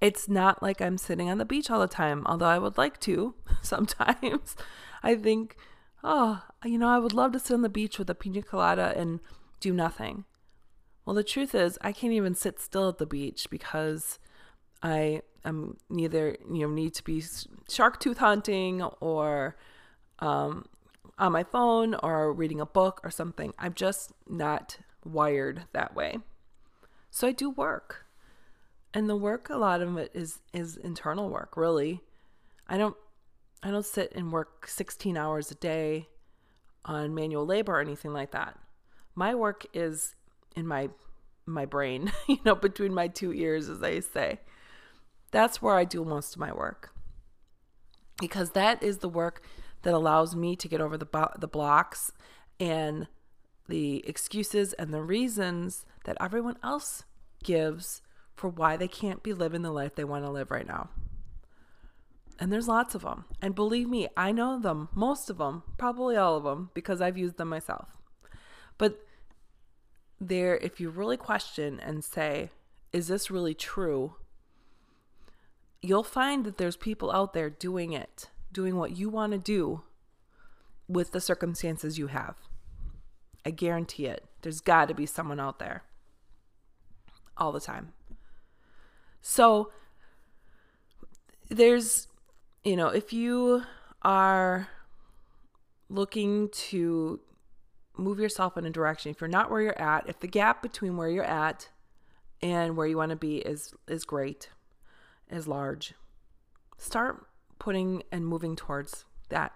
it's 0.00 0.28
not 0.28 0.62
like 0.62 0.80
I'm 0.80 0.98
sitting 0.98 1.30
on 1.30 1.38
the 1.38 1.44
beach 1.44 1.70
all 1.70 1.80
the 1.80 1.86
time, 1.86 2.22
although 2.26 2.46
I 2.46 2.58
would 2.58 2.76
like 2.76 2.98
to 3.00 3.34
sometimes. 3.62 4.56
I 5.02 5.14
think, 5.14 5.56
oh, 6.02 6.42
you 6.64 6.78
know, 6.78 6.88
I 6.88 6.98
would 6.98 7.12
love 7.12 7.32
to 7.32 7.38
sit 7.38 7.54
on 7.54 7.62
the 7.62 7.68
beach 7.68 7.98
with 7.98 8.10
a 8.10 8.14
pina 8.14 8.42
colada 8.42 8.94
and 8.96 9.20
do 9.60 9.72
nothing. 9.72 10.24
Well, 11.04 11.14
the 11.14 11.24
truth 11.24 11.54
is, 11.54 11.78
I 11.80 11.92
can't 11.92 12.12
even 12.12 12.34
sit 12.34 12.60
still 12.60 12.88
at 12.88 12.98
the 12.98 13.06
beach 13.06 13.48
because 13.50 14.18
I 14.82 15.22
am 15.44 15.76
neither, 15.90 16.36
you 16.52 16.66
know, 16.66 16.70
need 16.72 16.94
to 16.94 17.04
be 17.04 17.22
shark 17.68 18.00
tooth 18.00 18.18
hunting 18.18 18.82
or 19.00 19.56
um, 20.20 20.66
on 21.18 21.32
my 21.32 21.44
phone 21.44 21.94
or 21.94 22.32
reading 22.32 22.60
a 22.60 22.66
book 22.66 23.00
or 23.04 23.10
something. 23.10 23.52
I'm 23.58 23.74
just 23.74 24.12
not 24.28 24.78
wired 25.04 25.64
that 25.72 25.94
way. 25.94 26.18
So 27.10 27.28
I 27.28 27.32
do 27.32 27.50
work. 27.50 28.06
And 28.94 29.08
the 29.08 29.16
work 29.16 29.48
a 29.48 29.56
lot 29.56 29.80
of 29.80 29.96
it 29.96 30.10
is 30.14 30.40
is 30.52 30.76
internal 30.76 31.30
work, 31.30 31.56
really. 31.56 32.00
I 32.68 32.76
don't 32.76 32.96
I 33.62 33.70
don't 33.70 33.86
sit 33.86 34.12
and 34.14 34.32
work 34.32 34.66
16 34.66 35.16
hours 35.16 35.50
a 35.50 35.54
day 35.54 36.08
on 36.84 37.14
manual 37.14 37.46
labor 37.46 37.76
or 37.76 37.80
anything 37.80 38.12
like 38.12 38.32
that. 38.32 38.58
My 39.14 39.34
work 39.34 39.64
is 39.72 40.14
in 40.56 40.66
my 40.66 40.90
my 41.46 41.64
brain, 41.64 42.12
you 42.26 42.38
know, 42.44 42.54
between 42.54 42.94
my 42.94 43.08
two 43.08 43.32
ears 43.32 43.68
as 43.68 43.80
they 43.80 44.00
say. 44.00 44.40
That's 45.30 45.62
where 45.62 45.76
I 45.76 45.84
do 45.84 46.04
most 46.04 46.34
of 46.34 46.40
my 46.40 46.52
work. 46.52 46.90
Because 48.20 48.50
that 48.50 48.82
is 48.82 48.98
the 48.98 49.08
work 49.08 49.42
that 49.82 49.94
allows 49.94 50.34
me 50.34 50.56
to 50.56 50.68
get 50.68 50.80
over 50.80 50.96
the 50.96 51.04
bo- 51.04 51.32
the 51.38 51.48
blocks 51.48 52.12
and 52.58 53.08
the 53.68 54.06
excuses 54.06 54.72
and 54.74 54.92
the 54.92 55.02
reasons 55.02 55.84
that 56.04 56.16
everyone 56.20 56.56
else 56.62 57.04
gives 57.42 58.02
for 58.34 58.48
why 58.48 58.76
they 58.76 58.88
can't 58.88 59.22
be 59.22 59.32
living 59.32 59.62
the 59.62 59.70
life 59.70 59.94
they 59.94 60.04
want 60.04 60.24
to 60.24 60.30
live 60.30 60.50
right 60.50 60.66
now. 60.66 60.90
And 62.38 62.52
there's 62.52 62.68
lots 62.68 62.94
of 62.94 63.02
them. 63.02 63.24
And 63.40 63.54
believe 63.54 63.88
me, 63.88 64.08
I 64.16 64.32
know 64.32 64.58
them, 64.58 64.88
most 64.94 65.30
of 65.30 65.38
them, 65.38 65.62
probably 65.78 66.16
all 66.16 66.36
of 66.36 66.44
them, 66.44 66.70
because 66.74 67.00
I've 67.00 67.18
used 67.18 67.36
them 67.36 67.48
myself. 67.48 67.88
But 68.78 69.06
there, 70.20 70.56
if 70.56 70.80
you 70.80 70.90
really 70.90 71.16
question 71.16 71.78
and 71.78 72.02
say, 72.02 72.50
is 72.92 73.08
this 73.08 73.30
really 73.30 73.54
true? 73.54 74.16
You'll 75.80 76.02
find 76.02 76.44
that 76.44 76.58
there's 76.58 76.76
people 76.76 77.12
out 77.12 77.32
there 77.32 77.50
doing 77.50 77.92
it 77.92 78.28
doing 78.52 78.76
what 78.76 78.96
you 78.96 79.08
want 79.08 79.32
to 79.32 79.38
do 79.38 79.82
with 80.88 81.12
the 81.12 81.20
circumstances 81.20 81.98
you 81.98 82.08
have. 82.08 82.36
I 83.44 83.50
guarantee 83.50 84.06
it. 84.06 84.24
There's 84.42 84.60
got 84.60 84.88
to 84.88 84.94
be 84.94 85.06
someone 85.06 85.40
out 85.40 85.58
there 85.58 85.82
all 87.36 87.52
the 87.52 87.60
time. 87.60 87.92
So 89.20 89.72
there's, 91.48 92.08
you 92.64 92.76
know, 92.76 92.88
if 92.88 93.12
you 93.12 93.62
are 94.02 94.68
looking 95.88 96.48
to 96.50 97.20
move 97.96 98.18
yourself 98.18 98.56
in 98.56 98.64
a 98.64 98.70
direction, 98.70 99.10
if 99.10 99.20
you're 99.20 99.28
not 99.28 99.50
where 99.50 99.60
you're 99.60 99.80
at, 99.80 100.08
if 100.08 100.20
the 100.20 100.26
gap 100.26 100.62
between 100.62 100.96
where 100.96 101.08
you're 101.08 101.24
at 101.24 101.68
and 102.40 102.76
where 102.76 102.86
you 102.86 102.96
want 102.96 103.10
to 103.10 103.16
be 103.16 103.38
is 103.38 103.72
is 103.86 104.04
great, 104.04 104.50
is 105.30 105.46
large, 105.46 105.94
start 106.78 107.26
putting 107.62 108.02
and 108.10 108.26
moving 108.26 108.56
towards 108.56 109.04
that. 109.28 109.52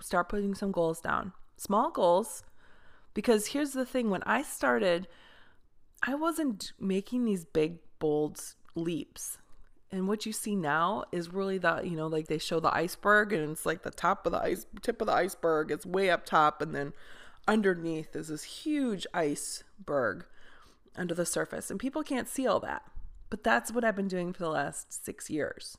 Start 0.00 0.28
putting 0.28 0.56
some 0.56 0.72
goals 0.72 1.00
down, 1.00 1.32
small 1.56 1.88
goals. 1.92 2.42
Because 3.14 3.46
here's 3.46 3.74
the 3.74 3.86
thing 3.86 4.10
when 4.10 4.24
I 4.24 4.42
started, 4.42 5.06
I 6.02 6.16
wasn't 6.16 6.72
making 6.80 7.24
these 7.24 7.44
big, 7.44 7.78
bold 8.00 8.40
leaps. 8.74 9.38
And 9.92 10.08
what 10.08 10.26
you 10.26 10.32
see 10.32 10.56
now 10.56 11.04
is 11.12 11.32
really 11.32 11.58
the, 11.58 11.80
you 11.84 11.96
know, 11.96 12.08
like 12.08 12.26
they 12.26 12.38
show 12.38 12.58
the 12.58 12.74
iceberg 12.74 13.32
and 13.32 13.52
it's 13.52 13.64
like 13.64 13.84
the 13.84 13.92
top 13.92 14.26
of 14.26 14.32
the 14.32 14.42
ice, 14.42 14.66
tip 14.82 15.00
of 15.00 15.06
the 15.06 15.14
iceberg. 15.14 15.70
It's 15.70 15.86
way 15.86 16.10
up 16.10 16.26
top. 16.26 16.60
And 16.60 16.74
then 16.74 16.92
underneath 17.46 18.16
is 18.16 18.28
this 18.28 18.42
huge 18.42 19.06
iceberg 19.14 20.26
under 20.96 21.14
the 21.14 21.24
surface. 21.24 21.70
And 21.70 21.78
people 21.78 22.02
can't 22.02 22.28
see 22.28 22.48
all 22.48 22.58
that. 22.60 22.82
But 23.30 23.44
that's 23.44 23.70
what 23.70 23.84
I've 23.84 23.94
been 23.94 24.08
doing 24.08 24.32
for 24.32 24.40
the 24.40 24.50
last 24.50 25.04
six 25.04 25.30
years. 25.30 25.78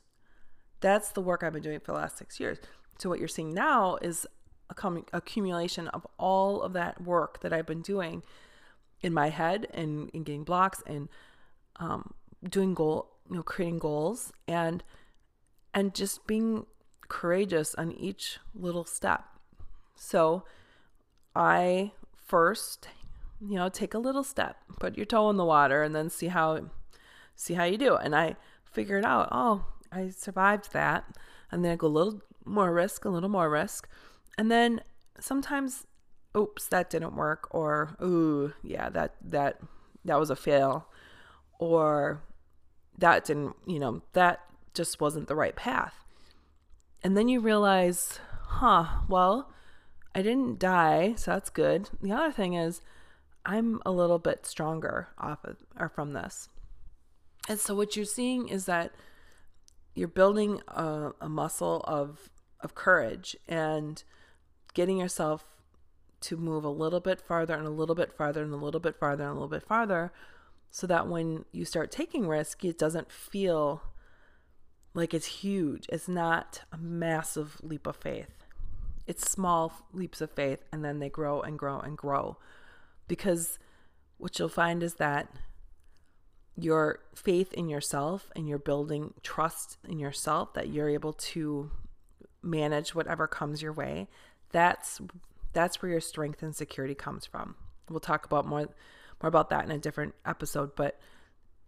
That's 0.80 1.10
the 1.10 1.20
work 1.20 1.42
I've 1.42 1.52
been 1.52 1.62
doing 1.62 1.80
for 1.80 1.92
the 1.92 1.98
last 1.98 2.18
six 2.18 2.38
years. 2.38 2.58
So 2.98 3.08
what 3.08 3.18
you're 3.18 3.28
seeing 3.28 3.54
now 3.54 3.96
is 4.02 4.26
a 4.70 5.02
accumulation 5.12 5.88
of 5.88 6.06
all 6.18 6.62
of 6.62 6.72
that 6.74 7.02
work 7.02 7.40
that 7.40 7.52
I've 7.52 7.66
been 7.66 7.82
doing 7.82 8.22
in 9.00 9.14
my 9.14 9.30
head 9.30 9.66
and 9.72 10.10
in 10.10 10.24
getting 10.24 10.44
blocks 10.44 10.82
and 10.86 11.08
um, 11.76 12.12
doing 12.48 12.74
goal, 12.74 13.08
you 13.30 13.36
know, 13.36 13.42
creating 13.42 13.78
goals 13.78 14.32
and 14.46 14.82
and 15.74 15.94
just 15.94 16.26
being 16.26 16.66
courageous 17.08 17.74
on 17.76 17.92
each 17.92 18.38
little 18.54 18.84
step. 18.84 19.24
So 19.94 20.44
I 21.34 21.92
first, 22.26 22.88
you 23.40 23.56
know, 23.56 23.68
take 23.68 23.94
a 23.94 23.98
little 23.98 24.24
step, 24.24 24.56
put 24.80 24.96
your 24.96 25.06
toe 25.06 25.30
in 25.30 25.36
the 25.36 25.44
water, 25.44 25.82
and 25.82 25.94
then 25.94 26.10
see 26.10 26.28
how 26.28 26.70
see 27.36 27.54
how 27.54 27.64
you 27.64 27.78
do. 27.78 27.94
And 27.96 28.14
I 28.14 28.36
figured 28.64 29.04
out, 29.04 29.28
oh, 29.30 29.64
I 29.92 30.10
survived 30.10 30.72
that. 30.72 31.04
And 31.50 31.64
then 31.64 31.72
I 31.72 31.76
go 31.76 31.86
a 31.86 31.88
little 31.88 32.20
more 32.44 32.72
risk, 32.72 33.04
a 33.04 33.08
little 33.08 33.28
more 33.28 33.50
risk. 33.50 33.88
And 34.36 34.50
then 34.50 34.82
sometimes, 35.18 35.86
oops, 36.36 36.66
that 36.68 36.90
didn't 36.90 37.16
work. 37.16 37.48
Or, 37.50 37.96
ooh, 38.02 38.52
yeah, 38.62 38.88
that, 38.90 39.14
that, 39.22 39.60
that 40.04 40.18
was 40.18 40.30
a 40.30 40.36
fail. 40.36 40.88
Or 41.58 42.22
that 42.98 43.24
didn't, 43.24 43.56
you 43.66 43.78
know, 43.78 44.02
that 44.12 44.40
just 44.74 45.00
wasn't 45.00 45.28
the 45.28 45.36
right 45.36 45.56
path. 45.56 46.04
And 47.02 47.16
then 47.16 47.28
you 47.28 47.40
realize, 47.40 48.20
huh, 48.46 49.02
well, 49.08 49.52
I 50.14 50.22
didn't 50.22 50.58
die, 50.58 51.14
so 51.16 51.32
that's 51.32 51.50
good. 51.50 51.90
The 52.02 52.12
other 52.12 52.32
thing 52.32 52.54
is, 52.54 52.80
I'm 53.46 53.80
a 53.86 53.92
little 53.92 54.18
bit 54.18 54.44
stronger 54.46 55.08
off 55.18 55.44
of 55.44 55.56
or 55.78 55.88
from 55.88 56.12
this. 56.12 56.48
And 57.48 57.58
so 57.58 57.74
what 57.74 57.96
you're 57.96 58.04
seeing 58.04 58.48
is 58.48 58.66
that 58.66 58.92
you're 59.94 60.08
building 60.08 60.60
a, 60.68 61.12
a 61.20 61.28
muscle 61.28 61.82
of 61.86 62.30
of 62.60 62.74
courage 62.74 63.36
and 63.46 64.02
getting 64.74 64.98
yourself 64.98 65.44
to 66.20 66.36
move 66.36 66.64
a 66.64 66.68
little 66.70 67.00
bit 67.00 67.20
farther 67.20 67.54
and 67.54 67.66
a 67.66 67.70
little 67.70 67.94
bit 67.94 68.12
farther 68.12 68.42
and 68.42 68.52
a 68.52 68.56
little 68.56 68.80
bit 68.80 68.96
farther 68.96 69.22
and 69.24 69.30
a 69.30 69.34
little 69.34 69.48
bit 69.48 69.62
farther 69.62 70.12
so 70.70 70.86
that 70.86 71.06
when 71.06 71.44
you 71.52 71.64
start 71.64 71.90
taking 71.90 72.26
risk 72.26 72.64
it 72.64 72.76
doesn't 72.76 73.12
feel 73.12 73.82
like 74.94 75.14
it's 75.14 75.26
huge. 75.26 75.86
It's 75.90 76.08
not 76.08 76.62
a 76.72 76.76
massive 76.76 77.58
leap 77.62 77.86
of 77.86 77.96
faith. 77.96 78.44
It's 79.06 79.30
small 79.30 79.72
leaps 79.92 80.20
of 80.20 80.30
faith 80.32 80.64
and 80.72 80.84
then 80.84 80.98
they 80.98 81.08
grow 81.08 81.40
and 81.40 81.58
grow 81.58 81.78
and 81.80 81.96
grow 81.96 82.36
because 83.06 83.58
what 84.18 84.38
you'll 84.38 84.48
find 84.48 84.82
is 84.82 84.94
that 84.94 85.28
your 86.58 87.00
faith 87.14 87.52
in 87.52 87.68
yourself 87.68 88.30
and 88.34 88.48
you're 88.48 88.58
building 88.58 89.14
trust 89.22 89.78
in 89.88 89.98
yourself 89.98 90.54
that 90.54 90.68
you're 90.68 90.88
able 90.88 91.12
to 91.12 91.70
manage 92.42 92.94
whatever 92.94 93.26
comes 93.26 93.62
your 93.62 93.72
way 93.72 94.08
that's 94.50 95.00
that's 95.52 95.82
where 95.82 95.90
your 95.90 96.00
strength 96.00 96.42
and 96.42 96.54
security 96.54 96.94
comes 96.94 97.24
from. 97.24 97.54
We'll 97.88 98.00
talk 98.00 98.26
about 98.26 98.46
more 98.46 98.68
more 99.22 99.28
about 99.28 99.50
that 99.50 99.64
in 99.64 99.70
a 99.70 99.78
different 99.78 100.14
episode 100.24 100.74
but 100.76 100.98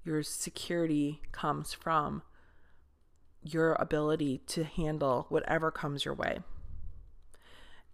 your 0.04 0.22
security 0.22 1.20
comes 1.32 1.72
from 1.72 2.22
your 3.42 3.72
ability 3.74 4.38
to 4.46 4.64
handle 4.64 5.26
whatever 5.28 5.70
comes 5.70 6.04
your 6.04 6.14
way. 6.14 6.40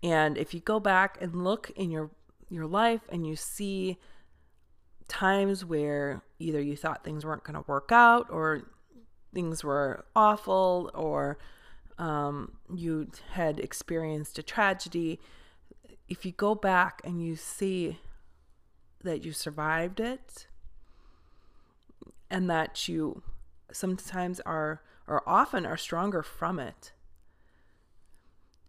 And 0.03 0.37
if 0.37 0.55
you 0.55 0.61
go 0.61 0.81
back 0.81 1.19
and 1.21 1.45
look 1.45 1.71
in 1.77 1.91
your 1.91 2.11
your 2.49 2.67
life 2.67 3.03
and 3.09 3.27
you 3.27 3.37
see 3.37 3.99
times 5.09 5.65
where 5.65 6.23
either 6.39 6.61
you 6.61 6.77
thought 6.77 7.05
things 7.05 7.25
weren't 7.25 7.45
going 7.45 7.55
to 7.55 7.65
work 7.67 7.91
out 7.93 8.27
or 8.31 8.71
things 9.33 9.63
were 9.63 10.05
awful 10.15 10.91
or 10.95 11.39
um, 11.99 12.53
you 12.75 13.09
had 13.33 13.59
experienced 13.59 14.39
a 14.39 14.43
tragedy, 14.43 15.21
if 16.09 16.25
you 16.25 16.33
go 16.33 16.55
back 16.55 17.01
and 17.05 17.25
you 17.25 17.37
see 17.37 17.99
that 19.03 19.25
you 19.25 19.33
survived 19.33 20.01
it 20.01 20.47
and 22.31 22.51
that 22.51 22.89
you 22.89 23.23
sometimes 23.73 24.41
are 24.41 24.83
or 25.07 25.23
often 25.29 25.65
are 25.65 25.77
stronger 25.77 26.23
from 26.23 26.59
it, 26.59 26.93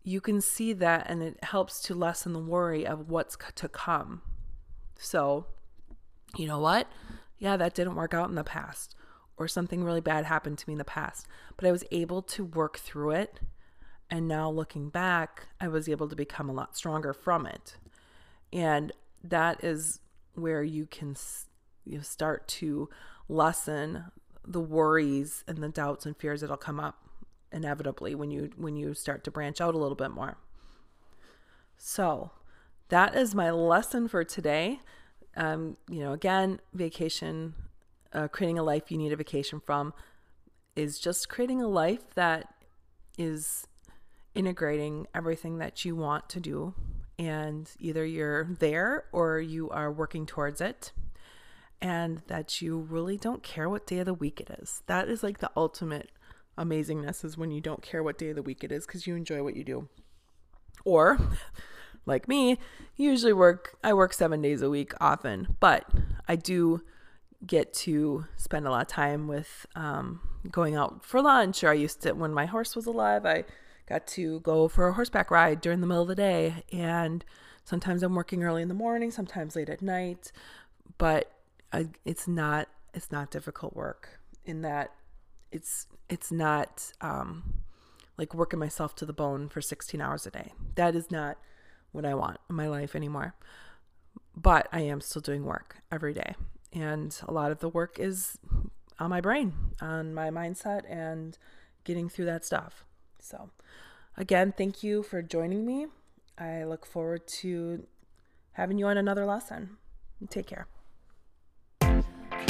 you 0.04 0.22
can 0.22 0.40
see 0.40 0.72
that 0.74 1.10
and 1.10 1.22
it 1.22 1.44
helps 1.44 1.82
to 1.82 1.96
lessen 1.96 2.34
the 2.34 2.40
worry 2.40 2.86
of 2.86 3.10
what's 3.10 3.38
to 3.56 3.68
come. 3.68 4.22
So, 4.98 5.48
you 6.36 6.48
know 6.48 6.60
what? 6.60 6.88
yeah, 7.40 7.58
that 7.58 7.76
didn't 7.76 7.96
work 7.96 8.14
out 8.14 8.30
in 8.30 8.36
the 8.36 8.44
past, 8.44 8.96
or 9.38 9.48
something 9.48 9.84
really 9.84 10.02
bad 10.02 10.26
happened 10.26 10.58
to 10.58 10.68
me 10.68 10.74
in 10.74 10.80
the 10.80 10.84
past, 10.84 11.28
but 11.56 11.68
I 11.68 11.72
was 11.72 11.84
able 11.92 12.22
to 12.24 12.44
work 12.44 12.80
through 12.80 13.12
it. 13.12 13.40
And 14.10 14.28
now 14.28 14.50
looking 14.50 14.90
back, 14.90 15.48
I 15.60 15.68
was 15.68 15.90
able 15.90 16.08
to 16.08 16.16
become 16.16 16.50
a 16.50 16.54
lot 16.54 16.78
stronger 16.78 17.14
from 17.14 17.46
it. 17.46 17.78
And 18.54 18.92
that 19.24 19.64
is 19.64 20.00
where 20.34 20.64
you 20.64 20.86
can 20.86 21.16
you 21.84 21.98
know, 21.98 22.04
start 22.04 22.48
to 22.48 22.90
lessen 23.28 24.06
the 24.46 24.62
worries 24.62 25.44
and 25.46 25.58
the 25.58 25.68
doubts 25.68 26.06
and 26.06 26.16
fears 26.16 26.40
that'll 26.40 26.56
come 26.56 26.80
up 26.80 27.10
inevitably 27.52 28.16
when 28.16 28.32
you 28.32 28.50
when 28.56 28.76
you 28.76 28.94
start 28.94 29.24
to 29.26 29.32
branch 29.32 29.60
out 29.60 29.76
a 29.76 29.78
little 29.78 29.96
bit 29.96 30.12
more. 30.12 30.38
So, 31.78 32.32
that 32.88 33.14
is 33.14 33.36
my 33.36 33.52
lesson 33.52 34.08
for 34.08 34.24
today. 34.24 34.80
Um, 35.38 35.78
you 35.88 36.00
know, 36.00 36.12
again, 36.12 36.60
vacation, 36.74 37.54
uh, 38.12 38.28
creating 38.28 38.60
a 38.60 38.64
life 38.64 38.92
you 38.92 38.98
need 38.98 39.14
a 39.14 39.16
vacation 39.16 39.62
from, 39.62 39.94
is 40.76 41.00
just 41.00 41.30
creating 41.30 41.62
a 41.62 41.68
life 41.68 42.14
that 42.16 42.54
is 43.18 43.68
integrating 44.36 45.08
everything 45.16 45.60
that 45.60 45.86
you 45.86 45.96
want 45.96 46.28
to 46.30 46.40
do, 46.40 46.74
and 47.18 47.72
either 47.80 48.06
you're 48.06 48.46
there 48.60 49.06
or 49.12 49.40
you 49.40 49.70
are 49.70 49.92
working 49.92 50.26
towards 50.26 50.60
it 50.60 50.92
and 51.82 52.22
that 52.28 52.62
you 52.62 52.80
really 52.80 53.18
don't 53.18 53.44
care 53.44 53.70
what 53.70 53.86
day 53.86 54.00
of 54.00 54.06
the 54.06 54.14
week 54.14 54.40
it 54.40 54.50
is. 54.62 54.82
That 54.88 55.08
is 55.08 55.24
like 55.24 55.40
the 55.40 55.52
ultimate 55.56 56.10
amazingness 56.58 57.24
is 57.24 57.38
when 57.38 57.52
you 57.52 57.62
don't 57.62 57.84
care 57.84 58.02
what 58.02 58.18
day 58.18 58.30
of 58.30 58.36
the 58.36 58.42
week 58.42 58.64
it 58.64 58.72
is 58.72 58.86
because 58.86 59.06
you 59.06 59.16
enjoy 59.16 59.44
what 59.44 59.56
you 59.56 59.64
do. 59.64 59.88
Or, 60.86 61.20
like 62.08 62.28
me, 62.28 62.58
usually 62.96 63.34
work, 63.34 63.78
I 63.84 63.94
work 63.94 64.14
seven 64.14 64.42
days 64.42 64.62
a 64.62 64.70
week 64.70 64.94
often, 65.00 65.56
but 65.60 65.86
I 66.28 66.36
do 66.36 66.82
get 67.46 67.74
to 67.74 68.26
spend 68.36 68.66
a 68.66 68.72
lot 68.72 68.82
of 68.82 68.88
time 68.88 69.28
with 69.28 69.66
um, 69.76 70.22
going 70.50 70.76
out 70.76 71.06
for 71.06 71.22
lunch. 71.22 71.64
Or 71.64 71.70
I 71.70 71.74
used 71.74 72.02
to, 72.04 72.14
when 72.14 72.34
my 72.34 72.46
horse 72.46 72.76
was 72.76 72.86
alive, 72.86 73.26
I 73.26 73.44
got 73.88 74.08
to 74.08 74.40
go 74.40 74.68
for 74.68 74.88
a 74.88 74.94
horseback 74.94 75.30
ride 75.30 75.62
during 75.62 75.82
the 75.82 75.88
middle 75.88 76.02
of 76.02 76.08
the 76.08 76.16
day. 76.16 76.64
And 76.72 77.24
sometimes 77.64 78.02
I'm 78.02 78.16
working 78.16 78.44
early 78.44 78.62
in 78.62 78.68
the 78.68 78.74
morning, 78.74 79.12
sometimes 79.12 79.56
late 79.56 79.70
at 79.70 79.82
night. 79.82 80.32
But 80.98 81.32
I, 81.72 81.90
it's 82.06 82.28
not 82.28 82.70
it's 82.94 83.12
not 83.12 83.30
difficult 83.30 83.76
work 83.76 84.20
in 84.46 84.62
that 84.62 84.92
it's 85.52 85.86
it's 86.10 86.32
not 86.32 86.92
um, 87.02 87.54
like 88.18 88.34
working 88.34 88.60
myself 88.60 88.96
to 88.96 89.06
the 89.06 89.14
bone 89.14 89.50
for 89.50 89.62
16 89.62 90.02
hours 90.02 90.26
a 90.26 90.32
day. 90.32 90.54
That 90.76 90.96
is 90.96 91.12
not 91.12 91.38
what 91.92 92.06
I 92.06 92.14
want 92.14 92.40
in 92.50 92.56
my 92.56 92.68
life 92.68 92.96
anymore. 92.96 93.34
But 94.36 94.68
I 94.72 94.82
am 94.82 95.02
still 95.02 95.22
doing 95.22 95.46
work 95.46 95.78
every 95.92 96.14
day. 96.14 96.36
And 96.74 97.18
a 97.28 97.34
lot 97.34 97.52
of 97.52 97.60
the 97.60 97.70
work 97.70 98.00
is 98.00 98.38
on 99.00 99.10
my 99.10 99.22
brain, 99.22 99.54
on 99.82 100.14
my 100.14 100.30
mindset, 100.30 100.82
and 100.90 101.38
getting 101.84 102.10
through 102.10 102.26
that 102.26 102.46
stuff. 102.46 102.86
So, 103.20 103.50
again, 104.16 104.54
thank 104.56 104.84
you 104.84 105.04
for 105.04 105.22
joining 105.22 105.66
me. 105.66 105.88
I 106.38 106.64
look 106.66 106.86
forward 106.86 107.28
to 107.28 107.88
having 108.54 108.78
you 108.78 108.88
on 108.88 108.98
another 108.98 109.26
lesson. 109.26 109.78
Take 110.30 110.48
care. 110.48 110.68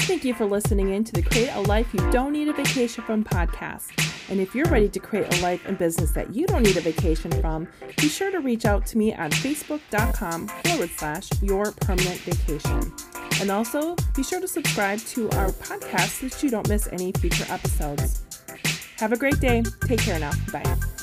Thank 0.08 0.24
you 0.24 0.34
for 0.34 0.46
listening 0.46 0.94
in 0.94 1.04
to 1.04 1.12
the 1.12 1.22
Create 1.22 1.50
a 1.50 1.60
Life 1.64 1.94
You 1.94 2.00
Don't 2.12 2.32
Need 2.32 2.48
a 2.48 2.54
Vacation 2.54 3.04
From 3.04 3.26
podcast. 3.26 3.92
And 4.32 4.40
if 4.40 4.56
you're 4.56 4.66
ready 4.68 4.88
to 4.88 5.00
create 5.02 5.38
a 5.38 5.42
life 5.42 5.66
and 5.66 5.78
business 5.78 6.12
that 6.12 6.34
you 6.34 6.48
don't 6.48 6.64
need 6.64 6.78
a 6.78 6.82
vacation 6.82 7.30
from, 7.42 7.68
be 7.98 8.08
sure 8.08 8.32
to 8.32 8.40
reach 8.40 8.66
out 8.66 8.86
to 8.86 8.98
me 8.98 9.14
on 9.14 9.32
facebook.com 9.32 10.48
forward 10.48 10.90
slash 10.96 11.30
your 11.42 11.74
permanent 11.74 12.20
vacation. 12.22 12.94
And 13.42 13.52
also 13.52 13.98
be 14.16 14.24
sure 14.24 14.40
to 14.40 14.48
subscribe 14.48 15.00
to 15.00 15.30
our 15.32 15.50
podcast 15.50 16.22
so 16.22 16.28
that 16.30 16.42
you 16.42 16.52
don't 16.52 16.70
miss 16.70 16.88
any 16.94 17.12
future 17.12 17.46
episodes. 17.50 18.24
Have 19.00 19.12
a 19.12 19.18
great 19.18 19.42
day. 19.42 19.62
Take 19.88 20.00
care 20.00 20.20
now. 20.20 20.32
Bye. 20.54 20.97